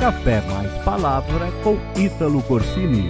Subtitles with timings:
[0.00, 3.06] Café Mais Palavra com Ítalo Corsini.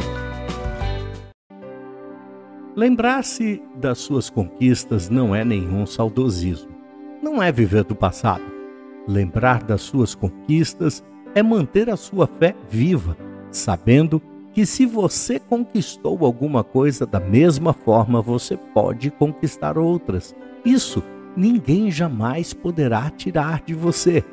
[2.75, 6.73] Lembrar-se das suas conquistas não é nenhum saudosismo.
[7.23, 8.43] Não é viver do passado.
[9.07, 13.17] Lembrar das suas conquistas é manter a sua fé viva,
[13.53, 14.21] sabendo
[14.53, 20.35] que se você conquistou alguma coisa da mesma forma, você pode conquistar outras.
[20.65, 21.05] Isso
[21.37, 24.25] ninguém jamais poderá tirar de você.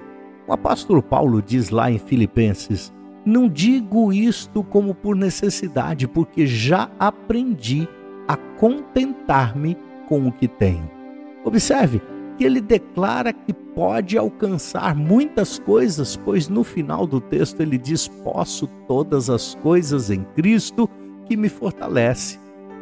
[0.48, 2.94] O apóstolo Paulo diz lá em Filipenses:
[3.26, 7.88] Não digo isto como por necessidade, porque já aprendi
[8.28, 10.90] a contentar-me com o que tenho.
[11.44, 12.02] Observe
[12.38, 18.08] que ele declara que pode alcançar muitas coisas, pois no final do texto ele diz:
[18.08, 20.90] Posso todas as coisas em Cristo
[21.26, 22.40] que me fortalece.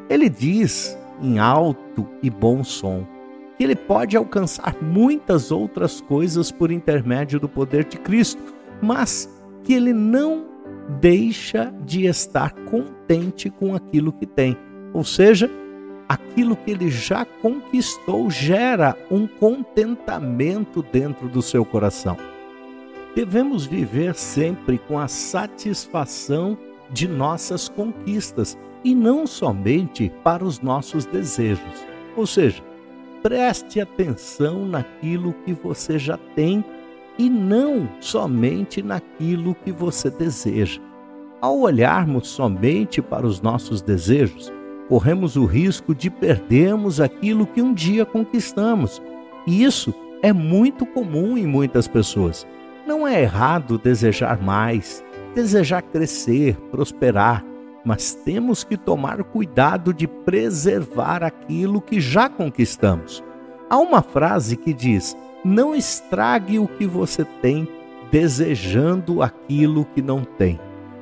[0.08, 3.15] Ele diz em alto e bom som
[3.58, 8.42] que ele pode alcançar muitas outras coisas por intermédio do poder de Cristo,
[8.82, 9.30] mas
[9.64, 10.46] que ele não
[11.00, 14.58] deixa de estar contente com aquilo que tem.
[14.94, 15.50] Ou seja,
[16.08, 22.18] aquilo que ele já conquistou gera um contentamento dentro do seu coração.
[23.16, 26.58] Devemos viver sempre com a satisfação
[26.92, 31.86] de nossas conquistas e não somente para os nossos desejos.
[32.16, 32.62] Ou seja,
[33.26, 36.64] preste atenção naquilo que você já tem
[37.18, 40.80] e não somente naquilo que você deseja.
[41.42, 44.54] Ao olharmos somente para os nossos desejos,
[44.88, 49.02] corremos o risco de perdermos aquilo que um dia conquistamos.
[49.48, 52.46] E isso é muito comum em muitas pessoas.
[52.86, 57.44] Não é errado desejar mais, desejar crescer, prosperar,
[57.86, 63.24] mas temos que tomar cuidado de preservar aquilo que já conquistamos.
[63.70, 67.68] Há uma frase que diz: Não estrague o que você tem
[68.12, 70.60] desejando aquilo que não tem.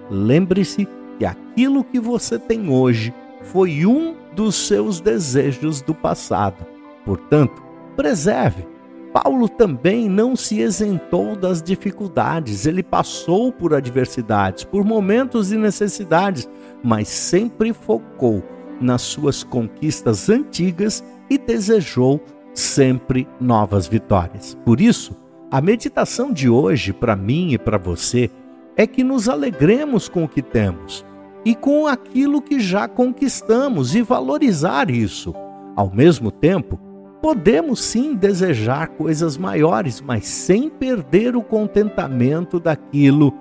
[0.09, 6.65] Lembre-se que aquilo que você tem hoje foi um dos seus desejos do passado.
[7.05, 7.63] Portanto,
[7.95, 8.72] preserve.
[9.13, 16.49] Paulo também não se isentou das dificuldades, ele passou por adversidades, por momentos de necessidades,
[16.83, 18.43] mas sempre focou
[18.81, 22.19] nas suas conquistas antigas e desejou
[22.55, 24.57] sempre novas vitórias.
[24.65, 25.15] Por isso,
[25.51, 28.31] a meditação de hoje, para mim e para você,
[28.75, 31.05] é que nos alegremos com o que temos
[31.45, 35.35] e com aquilo que já conquistamos e valorizar isso.
[35.75, 36.79] Ao mesmo tempo,
[37.23, 43.33] podemos sim desejar coisas maiores, mas sem perder o contentamento daquilo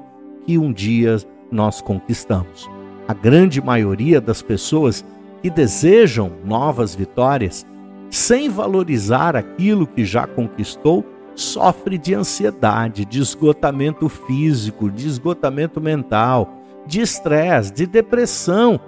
[0.47, 1.17] que um dia
[1.51, 2.71] nós conquistamos.
[3.09, 5.05] A grande maioria das pessoas
[5.43, 7.67] que desejam novas vitórias,
[8.09, 11.05] sem valorizar aquilo que já conquistou,
[11.35, 18.79] sofre de ansiedade, de esgotamento físico, de esgotamento mental de estresse, de depressão.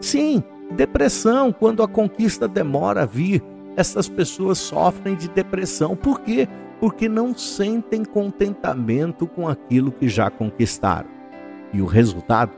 [0.00, 3.42] Sim, depressão, quando a conquista demora a vir,
[3.76, 5.96] essas pessoas sofrem de depressão.
[5.96, 6.48] Por quê?
[6.80, 11.08] Porque não sentem contentamento com aquilo que já conquistaram.
[11.72, 12.52] E o resultado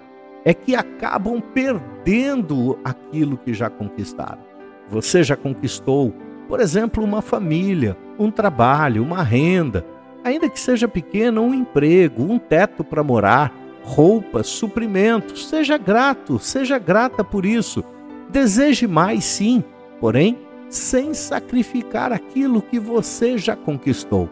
[0.44, 4.40] é que acabam perdendo aquilo que já conquistaram.
[4.88, 6.12] Você já conquistou,
[6.48, 9.86] por exemplo, uma família, um trabalho, uma renda,
[10.24, 13.52] ainda que seja pequena, um emprego, um teto para morar
[13.82, 15.48] roupas, suprimentos.
[15.48, 17.84] Seja grato, seja grata por isso.
[18.30, 19.62] Deseje mais, sim,
[20.00, 20.38] porém,
[20.72, 24.26] sem sacrificar aquilo que você já conquistou.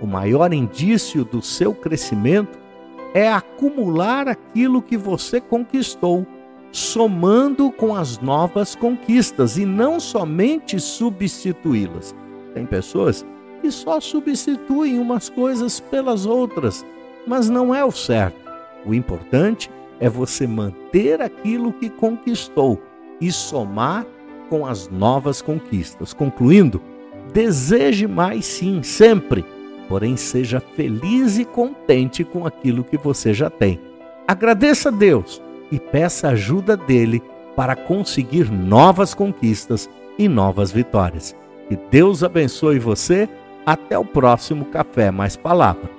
[0.00, 2.56] O maior indício do seu crescimento
[3.12, 6.24] é acumular aquilo que você conquistou,
[6.70, 12.14] somando com as novas conquistas e não somente substituí-las.
[12.54, 13.26] Tem pessoas
[13.60, 16.86] que só substituem umas coisas pelas outras,
[17.26, 18.38] mas não é o certo.
[18.86, 19.68] O importante
[19.98, 22.80] é você manter aquilo que conquistou
[23.20, 24.06] e somar
[24.50, 26.12] com as novas conquistas.
[26.12, 26.82] Concluindo,
[27.32, 29.44] deseje mais sim, sempre,
[29.88, 33.80] porém seja feliz e contente com aquilo que você já tem.
[34.26, 35.40] Agradeça a Deus
[35.70, 37.22] e peça ajuda dele
[37.54, 39.88] para conseguir novas conquistas
[40.18, 41.34] e novas vitórias.
[41.68, 43.28] Que Deus abençoe você.
[43.64, 45.90] Até o próximo Café Mais Palavra.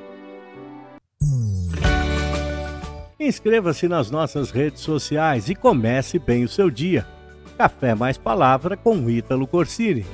[3.19, 7.05] Inscreva-se nas nossas redes sociais e comece bem o seu dia.
[7.51, 10.06] Café Mais Palavra com Ítalo Corsini.